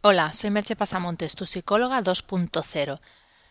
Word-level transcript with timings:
Hola, 0.00 0.32
soy 0.32 0.50
Merche 0.50 0.76
Pasamontes, 0.76 1.34
tu 1.34 1.44
psicóloga 1.44 2.00
2.0. 2.00 3.00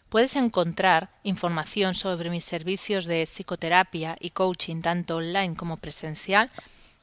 Puedes 0.08 0.38
encontrar 0.38 1.10
información 1.24 1.94
sobre 1.94 2.30
mis 2.30 2.46
servicios 2.46 3.06
de 3.06 3.26
psicoterapia 3.26 4.16
y 4.18 4.30
coaching 4.30 4.82
tanto 4.82 5.18
online 5.18 5.58
como 5.58 5.76
presencial 5.76 6.50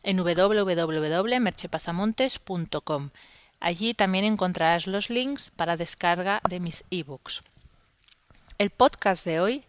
en 0.03 0.17
www.merchepasamontes.com. 0.17 3.11
Allí 3.61 3.93
también 3.93 4.25
encontrarás 4.25 4.87
los 4.87 5.11
links 5.11 5.51
para 5.51 5.77
descarga 5.77 6.41
de 6.49 6.61
mis 6.61 6.85
ebooks. 6.91 7.43
El 8.57 8.71
podcast 8.71 9.27
de 9.27 9.41
hoy 9.41 9.67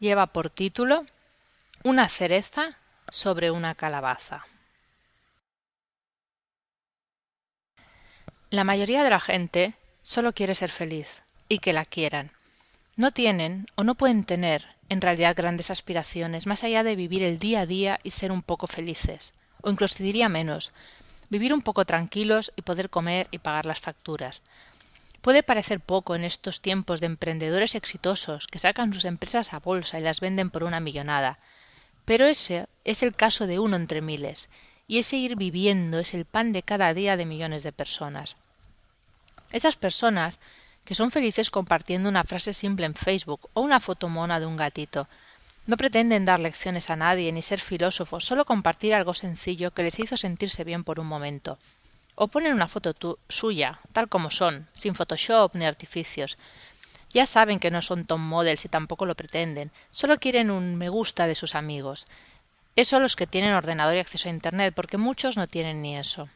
lleva 0.00 0.26
por 0.26 0.50
título 0.50 1.06
Una 1.84 2.08
cereza 2.08 2.76
sobre 3.08 3.52
una 3.52 3.76
calabaza. 3.76 4.44
La 8.50 8.64
mayoría 8.64 9.04
de 9.04 9.10
la 9.10 9.20
gente 9.20 9.74
solo 10.00 10.32
quiere 10.32 10.54
ser 10.54 10.70
feliz 10.70 11.22
y 11.50 11.58
que 11.58 11.74
la 11.74 11.84
quieran. 11.84 12.32
No 12.96 13.12
tienen 13.12 13.66
o 13.74 13.84
no 13.84 13.94
pueden 13.94 14.24
tener 14.24 14.66
en 14.88 15.02
realidad 15.02 15.36
grandes 15.36 15.70
aspiraciones 15.70 16.46
más 16.46 16.64
allá 16.64 16.82
de 16.82 16.96
vivir 16.96 17.22
el 17.22 17.38
día 17.38 17.60
a 17.60 17.66
día 17.66 17.98
y 18.02 18.12
ser 18.12 18.32
un 18.32 18.40
poco 18.40 18.66
felices, 18.66 19.34
o 19.60 19.70
incluso 19.70 20.02
diría 20.02 20.30
menos, 20.30 20.72
vivir 21.28 21.52
un 21.52 21.60
poco 21.60 21.84
tranquilos 21.84 22.50
y 22.56 22.62
poder 22.62 22.88
comer 22.88 23.28
y 23.30 23.38
pagar 23.38 23.66
las 23.66 23.80
facturas. 23.80 24.40
Puede 25.20 25.42
parecer 25.42 25.80
poco 25.80 26.16
en 26.16 26.24
estos 26.24 26.62
tiempos 26.62 27.00
de 27.00 27.06
emprendedores 27.06 27.74
exitosos 27.74 28.46
que 28.46 28.58
sacan 28.58 28.94
sus 28.94 29.04
empresas 29.04 29.52
a 29.52 29.60
bolsa 29.60 29.98
y 29.98 30.02
las 30.02 30.20
venden 30.20 30.48
por 30.48 30.64
una 30.64 30.80
millonada, 30.80 31.38
pero 32.06 32.24
ese 32.24 32.66
es 32.84 33.02
el 33.02 33.14
caso 33.14 33.46
de 33.46 33.58
uno 33.58 33.76
entre 33.76 34.00
miles, 34.00 34.48
y 34.88 34.98
ese 34.98 35.16
ir 35.16 35.36
viviendo 35.36 35.98
es 35.98 36.14
el 36.14 36.24
pan 36.24 36.52
de 36.52 36.62
cada 36.62 36.94
día 36.94 37.16
de 37.18 37.26
millones 37.26 37.62
de 37.62 37.72
personas. 37.72 38.36
Esas 39.52 39.76
personas 39.76 40.40
que 40.86 40.94
son 40.94 41.10
felices 41.10 41.50
compartiendo 41.50 42.08
una 42.08 42.24
frase 42.24 42.54
simple 42.54 42.86
en 42.86 42.94
Facebook 42.94 43.50
o 43.52 43.60
una 43.60 43.78
foto 43.78 44.08
mona 44.08 44.40
de 44.40 44.46
un 44.46 44.56
gatito. 44.56 45.06
No 45.66 45.76
pretenden 45.76 46.24
dar 46.24 46.40
lecciones 46.40 46.88
a 46.88 46.96
nadie 46.96 47.30
ni 47.30 47.42
ser 47.42 47.60
filósofos, 47.60 48.24
solo 48.24 48.46
compartir 48.46 48.94
algo 48.94 49.12
sencillo 49.12 49.70
que 49.72 49.82
les 49.82 49.98
hizo 49.98 50.16
sentirse 50.16 50.64
bien 50.64 50.84
por 50.84 50.98
un 50.98 51.06
momento. 51.06 51.58
O 52.14 52.28
ponen 52.28 52.54
una 52.54 52.68
foto 52.68 53.18
suya, 53.28 53.78
tal 53.92 54.08
como 54.08 54.30
son, 54.30 54.66
sin 54.74 54.94
Photoshop 54.94 55.54
ni 55.54 55.66
artificios. 55.66 56.38
Ya 57.10 57.26
saben 57.26 57.60
que 57.60 57.70
no 57.70 57.82
son 57.82 58.06
top 58.06 58.18
models 58.18 58.64
y 58.64 58.68
tampoco 58.68 59.04
lo 59.04 59.14
pretenden, 59.14 59.70
solo 59.90 60.18
quieren 60.18 60.50
un 60.50 60.76
me 60.76 60.88
gusta 60.88 61.26
de 61.26 61.34
sus 61.34 61.54
amigos. 61.54 62.06
Eso 62.78 63.00
los 63.00 63.16
que 63.16 63.26
tienen 63.26 63.54
ordenador 63.54 63.96
y 63.96 63.98
acceso 63.98 64.28
a 64.28 64.30
Internet, 64.30 64.72
porque 64.72 64.98
muchos 64.98 65.36
no 65.36 65.48
tienen 65.48 65.82
ni 65.82 65.96
eso. 65.96 66.28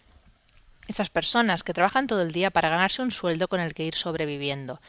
Esas 0.88 1.08
personas 1.08 1.62
que 1.62 1.72
trabajan 1.72 2.08
todo 2.08 2.20
el 2.20 2.32
día 2.32 2.50
para 2.50 2.68
ganarse 2.68 3.00
un 3.00 3.12
sueldo 3.12 3.46
con 3.46 3.60
el 3.60 3.74
que 3.74 3.84
ir 3.84 3.94
sobreviviendo, 3.94 4.80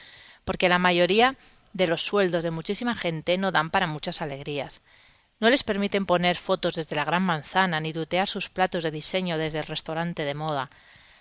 porque 0.46 0.68
la 0.68 0.80
mayoría 0.80 1.36
de 1.74 1.86
los 1.86 2.02
sueldos 2.02 2.42
de 2.42 2.50
muchísima 2.50 2.96
gente 2.96 3.38
no 3.38 3.52
dan 3.52 3.70
para 3.70 3.86
muchas 3.86 4.24
alegrías. 4.24 4.82
No 5.40 5.52
les 5.52 5.64
permiten 5.64 6.08
poner 6.08 6.38
fotos 6.38 6.74
desde 6.74 6.96
la 6.96 7.06
gran 7.06 7.22
manzana, 7.22 7.80
ni 7.80 7.94
tutear 7.94 8.28
sus 8.28 8.50
platos 8.50 8.82
de 8.84 8.90
diseño 8.90 9.38
desde 9.38 9.60
el 9.60 9.66
restaurante 9.66 10.26
de 10.26 10.34
moda, 10.34 10.72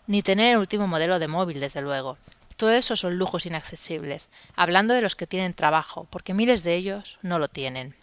ni 0.07 0.23
tener 0.23 0.53
el 0.53 0.61
último 0.61 0.87
modelo 0.87 1.19
de 1.19 1.29
móvil, 1.29 1.61
desde 1.61 1.83
luego. 1.83 2.17
Todo 2.57 2.71
eso 2.71 2.97
son 2.97 3.19
lujos 3.19 3.45
inaccesibles, 3.45 4.31
hablando 4.57 4.95
de 4.95 5.03
los 5.03 5.15
que 5.15 5.27
tienen 5.27 5.53
trabajo, 5.53 6.07
porque 6.09 6.33
miles 6.33 6.63
de 6.63 6.75
ellos 6.75 7.19
no 7.21 7.39
lo 7.39 7.49
tienen. 7.49 7.95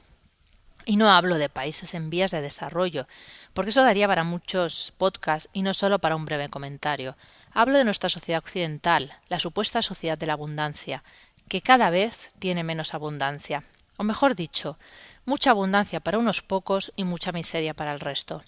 Y 0.90 0.96
no 0.96 1.12
hablo 1.12 1.38
de 1.38 1.50
países 1.50 1.94
en 1.94 2.10
vías 2.10 2.32
de 2.32 2.42
desarrollo, 2.42 3.08
porque 3.54 3.70
eso 3.70 3.84
daría 3.84 4.08
para 4.08 4.24
muchos 4.24 4.92
podcasts 4.98 5.48
y 5.54 5.62
no 5.62 5.76
solo 5.76 6.00
para 6.00 6.16
un 6.16 6.26
breve 6.26 6.50
comentario. 6.50 7.16
Hablo 7.54 7.78
de 7.78 7.84
nuestra 7.84 8.10
sociedad 8.10 8.40
occidental, 8.40 9.14
la 9.28 9.38
supuesta 9.38 9.84
sociedad 9.84 10.18
de 10.18 10.26
la 10.26 10.34
abundancia, 10.34 11.04
que 11.48 11.62
cada 11.62 11.92
vez 11.92 12.32
tiene 12.40 12.64
menos 12.64 12.96
abundancia. 12.96 13.62
O 13.98 14.04
mejor 14.04 14.34
dicho, 14.34 14.80
mucha 15.26 15.52
abundancia 15.52 16.00
para 16.00 16.18
unos 16.18 16.42
pocos 16.42 16.92
y 16.96 17.04
mucha 17.04 17.32
miseria 17.32 17.76
para 17.76 17.94
el 17.94 18.00
resto. 18.00 18.42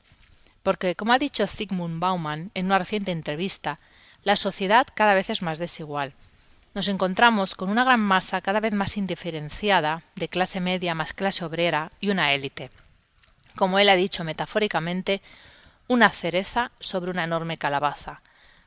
Porque, 0.63 0.95
como 0.95 1.13
ha 1.13 1.19
dicho 1.19 1.45
Zygmunt 1.45 1.99
Bauman 1.99 2.49
en 2.55 2.65
una 2.65 2.79
reciente 2.79 3.11
entrevista, 3.11 3.77
la 4.23 4.35
sociedad 4.35 4.87
cada 4.95 5.13
vez 5.13 5.29
es 5.29 5.43
más 5.43 5.59
desigual 5.59 6.15
nos 6.73 6.87
encontramos 6.87 7.55
con 7.55 7.69
una 7.69 7.83
gran 7.83 7.99
masa 7.99 8.41
cada 8.41 8.59
vez 8.59 8.73
más 8.73 8.95
indiferenciada 8.95 10.03
de 10.15 10.29
clase 10.29 10.59
media 10.61 10.95
más 10.95 11.13
clase 11.13 11.43
obrera 11.43 11.91
y 11.99 12.09
una 12.09 12.33
élite. 12.33 12.71
Como 13.55 13.79
él 13.79 13.89
ha 13.89 13.95
dicho 13.95 14.23
metafóricamente, 14.23 15.21
una 15.87 16.09
cereza 16.09 16.71
sobre 16.79 17.11
una 17.11 17.25
enorme 17.25 17.57
calabaza. 17.57 18.21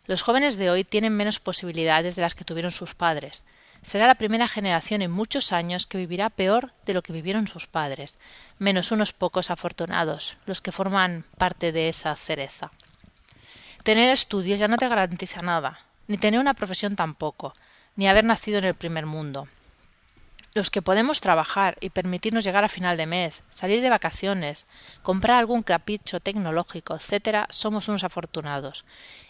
Los 0.07 0.23
jóvenes 0.23 0.59
de 0.59 0.71
hoy 0.71 0.85
tienen 0.85 1.17
menos 1.17 1.41
posibilidades 1.41 2.17
de 2.17 2.23
las 2.23 2.35
que 2.35 2.45
tuvieron 2.45 2.71
sus 2.71 2.95
padres. 2.95 3.45
Será 3.83 4.07
la 4.07 4.17
primera 4.17 4.49
generación 4.49 5.01
en 5.01 5.11
muchos 5.11 5.53
años 5.53 5.87
que 5.87 5.97
vivirá 5.97 6.29
peor 6.29 6.73
de 6.85 6.93
lo 6.93 7.03
que 7.03 7.15
vivieron 7.15 7.49
sus 7.49 7.67
padres, 7.67 8.17
menos 8.59 8.93
unos 8.93 9.15
pocos 9.15 9.51
afortunados, 9.51 10.37
los 10.45 10.61
que 10.61 10.73
forman 10.73 11.25
parte 11.39 11.73
de 11.73 11.89
esa 11.89 12.15
cereza. 12.17 12.71
Tener 13.83 14.11
estudios 14.11 14.59
ya 14.59 14.69
no 14.69 14.77
te 14.77 14.89
garantiza 14.89 15.41
nada, 15.41 15.79
ni 16.07 16.19
tener 16.19 16.41
una 16.41 16.55
profesión 16.55 16.97
tampoco 16.97 17.55
ni 17.97 18.09
haber 18.09 18.25
nacido 18.25 18.59
en 18.59 18.65
el 18.65 18.75
primer 18.75 19.07
mundo. 19.07 19.49
Los 20.55 20.71
que 20.71 20.83
podemos 20.83 21.21
trabajar 21.21 21.77
y 21.81 21.91
permitirnos 21.91 22.45
llegar 22.45 22.63
a 22.63 22.69
final 22.69 22.97
de 22.97 23.07
mes, 23.07 23.43
salir 23.51 23.81
de 23.81 23.91
vacaciones, 23.91 24.67
comprar 25.03 25.39
algún 25.39 25.65
capricho 25.65 26.21
tecnológico, 26.21 26.95
etcétera, 26.95 27.49
somos 27.51 27.89
unos 27.89 28.05
afortunados. 28.05 28.85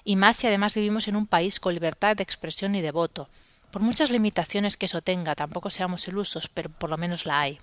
Y 0.04 0.16
más 0.16 0.36
si 0.36 0.48
además 0.48 0.74
vivimos 0.74 1.08
en 1.08 1.16
un 1.16 1.26
país 1.26 1.60
con 1.60 1.72
libertad 1.72 2.14
de 2.14 2.22
expresión 2.22 2.74
y 2.74 2.82
de 2.82 2.90
voto. 2.90 3.30
Por 3.70 3.80
muchas 3.80 4.10
limitaciones 4.10 4.76
que 4.76 4.84
eso 4.84 5.00
tenga, 5.00 5.34
tampoco 5.34 5.70
seamos 5.70 6.06
ilusos, 6.08 6.48
pero 6.48 6.68
por 6.68 6.90
lo 6.90 6.98
menos 6.98 7.24
la 7.24 7.40
hay. 7.40 7.58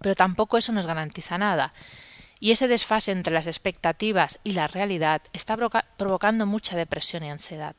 Pero 0.00 0.16
tampoco 0.16 0.58
eso 0.58 0.72
nos 0.72 0.88
garantiza 0.88 1.38
nada. 1.38 1.72
Y 2.40 2.50
ese 2.50 2.66
desfase 2.66 3.12
entre 3.12 3.32
las 3.32 3.46
expectativas 3.46 4.40
y 4.42 4.52
la 4.52 4.66
realidad 4.66 5.22
está 5.32 5.56
provocando 5.96 6.46
mucha 6.46 6.76
depresión 6.76 7.22
y 7.22 7.30
ansiedad. 7.30 7.76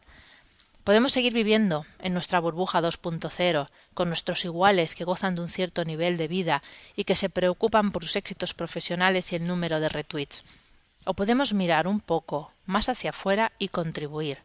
Podemos 0.88 1.12
seguir 1.12 1.34
viviendo 1.34 1.86
en 2.00 2.14
nuestra 2.14 2.40
burbuja 2.40 2.82
2.0, 2.82 3.68
con 3.94 4.08
nuestros 4.08 4.46
iguales 4.46 4.96
que 4.96 5.04
gozan 5.04 5.36
de 5.36 5.42
un 5.42 5.50
cierto 5.50 5.84
nivel 5.84 6.16
de 6.16 6.30
vida 6.30 6.64
y 6.96 7.04
que 7.04 7.18
se 7.18 7.30
preocupan 7.30 7.92
por 7.92 8.06
sus 8.06 8.16
éxitos 8.16 8.54
profesionales 8.54 9.34
y 9.34 9.36
el 9.36 9.46
número 9.46 9.82
de 9.82 9.90
retweets. 9.90 10.46
O 11.04 11.14
podemos 11.14 11.52
mirar 11.52 11.90
un 11.90 12.00
poco 12.00 12.54
más 12.66 12.88
hacia 12.88 13.10
afuera 13.10 13.52
y 13.60 13.68
contribuir, 13.68 14.38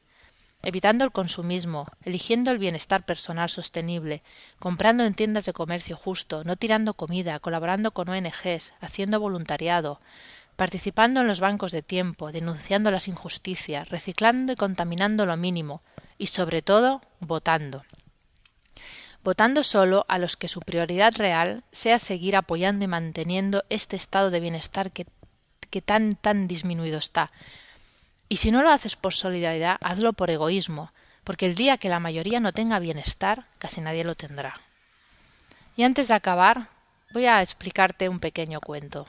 evitando 0.65 1.05
el 1.05 1.13
consumismo, 1.13 1.87
eligiendo 2.05 2.51
el 2.51 2.59
bienestar 2.59 3.07
personal 3.07 3.49
sostenible, 3.49 4.25
comprando 4.59 5.05
en 5.05 5.15
tiendas 5.15 5.47
de 5.47 5.53
comercio 5.53 5.97
justo, 5.97 6.43
no 6.43 6.57
tirando 6.57 6.95
comida, 6.95 7.39
colaborando 7.39 7.93
con 7.93 8.09
ONGs, 8.09 8.73
haciendo 8.81 9.21
voluntariado, 9.21 10.01
participando 10.57 11.21
en 11.21 11.29
los 11.29 11.39
bancos 11.39 11.71
de 11.71 11.83
tiempo, 11.83 12.33
denunciando 12.33 12.91
las 12.91 13.07
injusticias, 13.07 13.91
reciclando 13.91 14.55
y 14.55 14.57
contaminando 14.57 15.25
lo 15.25 15.37
mínimo, 15.37 15.83
y 16.23 16.29
sobre 16.29 16.63
todo 16.63 17.03
votando. 17.19 17.85
Votando 19.25 19.65
solo 19.65 20.07
a 20.07 20.19
los 20.19 20.37
que 20.37 20.47
su 20.47 20.61
prioridad 20.61 21.17
real 21.17 21.65
sea 21.73 21.99
seguir 21.99 22.37
apoyando 22.37 22.85
y 22.85 22.89
manteniendo 22.89 23.65
este 23.71 23.97
estado 23.97 24.31
de 24.31 24.39
bienestar 24.39 24.93
que, 24.93 25.05
que 25.69 25.83
tan 25.83 26.13
tan 26.13 26.47
disminuido 26.47 26.99
está. 26.99 27.33
Y 28.29 28.37
si 28.37 28.53
no 28.53 28.63
lo 28.63 28.71
haces 28.71 28.95
por 28.95 29.15
solidaridad, 29.15 29.79
hazlo 29.81 30.13
por 30.13 30.31
egoísmo, 30.31 30.93
porque 31.25 31.47
el 31.47 31.57
día 31.57 31.77
que 31.77 31.89
la 31.89 31.99
mayoría 31.99 32.39
no 32.39 32.53
tenga 32.53 32.79
bienestar, 32.79 33.47
casi 33.59 33.81
nadie 33.81 34.05
lo 34.05 34.15
tendrá. 34.15 34.55
Y 35.77 35.83
antes 35.83 36.07
de 36.07 36.15
acabar, 36.15 36.69
voy 37.13 37.27
a 37.27 37.43
explicarte 37.43 38.09
un 38.09 38.21
pequeño 38.21 38.61
cuento. 38.61 39.09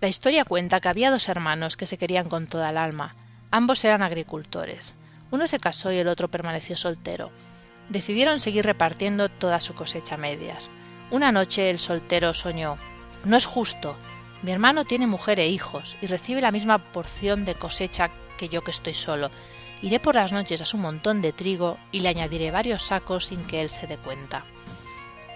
La 0.00 0.08
historia 0.08 0.44
cuenta 0.44 0.80
que 0.80 0.90
había 0.90 1.10
dos 1.10 1.30
hermanos 1.30 1.78
que 1.78 1.86
se 1.86 1.96
querían 1.96 2.28
con 2.28 2.46
toda 2.46 2.68
el 2.68 2.76
alma, 2.76 3.16
Ambos 3.54 3.84
eran 3.84 4.02
agricultores. 4.02 4.94
Uno 5.30 5.46
se 5.46 5.58
casó 5.58 5.92
y 5.92 5.98
el 5.98 6.08
otro 6.08 6.28
permaneció 6.28 6.74
soltero. 6.74 7.30
Decidieron 7.90 8.40
seguir 8.40 8.64
repartiendo 8.64 9.28
toda 9.28 9.60
su 9.60 9.74
cosecha 9.74 10.14
a 10.14 10.18
medias. 10.18 10.70
Una 11.10 11.32
noche 11.32 11.68
el 11.68 11.78
soltero 11.78 12.32
soñó 12.32 12.78
No 13.26 13.36
es 13.36 13.44
justo. 13.44 13.94
Mi 14.40 14.52
hermano 14.52 14.86
tiene 14.86 15.06
mujer 15.06 15.38
e 15.38 15.48
hijos 15.48 15.98
y 16.00 16.06
recibe 16.06 16.40
la 16.40 16.50
misma 16.50 16.78
porción 16.78 17.44
de 17.44 17.54
cosecha 17.54 18.10
que 18.38 18.48
yo 18.48 18.64
que 18.64 18.70
estoy 18.70 18.94
solo. 18.94 19.30
Iré 19.82 20.00
por 20.00 20.14
las 20.14 20.32
noches 20.32 20.62
a 20.62 20.66
su 20.66 20.78
montón 20.78 21.20
de 21.20 21.34
trigo 21.34 21.76
y 21.92 22.00
le 22.00 22.08
añadiré 22.08 22.50
varios 22.50 22.82
sacos 22.82 23.26
sin 23.26 23.44
que 23.44 23.60
él 23.60 23.68
se 23.68 23.86
dé 23.86 23.98
cuenta. 23.98 24.44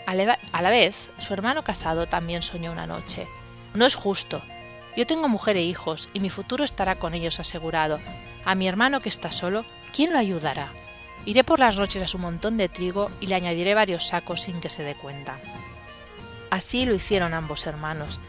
A 0.07 0.15
la 0.63 0.71
vez, 0.71 1.11
su 1.19 1.35
hermano 1.35 1.65
casado 1.65 2.07
también 2.07 2.41
soñó 2.41 2.73
una 2.73 2.87
noche. 2.87 3.29
No 3.75 3.85
es 3.85 3.95
justo. 3.95 4.41
Yo 4.97 5.07
tengo 5.07 5.29
mujer 5.29 5.57
e 5.57 5.63
hijos, 5.63 6.09
y 6.15 6.21
mi 6.21 6.31
futuro 6.31 6.65
estará 6.65 6.97
con 6.97 7.15
ellos 7.15 7.39
asegurado. 7.39 8.01
A 8.45 8.55
mi 8.55 8.67
hermano 8.67 9.01
que 9.01 9.11
está 9.11 9.31
solo, 9.31 9.65
¿quién 9.93 10.13
lo 10.13 10.19
ayudará? 10.19 10.69
Iré 11.27 11.45
por 11.45 11.59
las 11.59 11.77
noches 11.77 12.03
a 12.03 12.07
su 12.07 12.19
montón 12.19 12.57
de 12.57 12.69
trigo 12.69 13.11
y 13.21 13.27
le 13.27 13.35
añadiré 13.35 13.75
varios 13.75 14.09
sacos 14.09 14.43
sin 14.43 14.61
que 14.61 14.71
se 14.71 14.85
dé 14.85 14.95
cuenta. 14.95 15.37
Así 16.51 16.87
lo 16.87 16.95
hicieron 16.95 17.35
ambos 17.35 17.67
hermanos. 17.67 18.21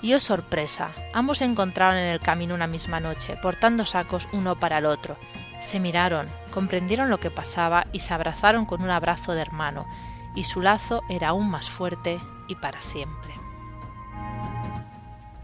Y 0.00 0.14
oh 0.14 0.20
sorpresa, 0.20 0.92
ambos 1.12 1.38
se 1.38 1.44
encontraron 1.44 1.98
en 1.98 2.08
el 2.08 2.20
camino 2.20 2.54
una 2.54 2.66
misma 2.66 3.00
noche, 3.00 3.36
portando 3.42 3.84
sacos 3.84 4.28
uno 4.32 4.58
para 4.58 4.78
el 4.78 4.86
otro. 4.86 5.18
Se 5.60 5.80
miraron, 5.80 6.26
comprendieron 6.54 7.10
lo 7.10 7.20
que 7.20 7.30
pasaba 7.30 7.86
y 7.92 8.00
se 8.00 8.14
abrazaron 8.14 8.64
con 8.64 8.80
un 8.80 8.90
abrazo 8.90 9.32
de 9.32 9.42
hermano, 9.42 9.86
y 10.34 10.44
su 10.44 10.62
lazo 10.62 11.02
era 11.10 11.28
aún 11.28 11.50
más 11.50 11.68
fuerte 11.68 12.18
y 12.48 12.54
para 12.54 12.80
siempre. 12.80 13.39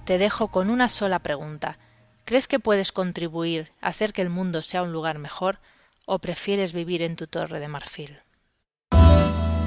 Te 0.07 0.17
dejo 0.19 0.49
con 0.49 0.71
una 0.71 0.89
sola 0.89 1.19
pregunta. 1.19 1.77
¿Crees 2.25 2.47
que 2.47 2.61
puedes 2.61 2.93
contribuir 2.93 3.73
a 3.81 3.89
hacer 3.89 4.13
que 4.13 4.23
el 4.23 4.31
mundo 4.31 4.63
sea 4.63 4.83
un 4.83 4.93
lugar 4.93 5.19
mejor 5.19 5.59
o 6.07 6.21
prefieres 6.21 6.73
vivir 6.73 7.03
en 7.03 7.17
tu 7.17 7.27
torre 7.27 7.59
de 7.59 7.67
marfil? 7.67 8.21